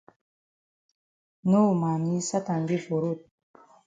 [1.49, 3.19] No mami Satan dey for road.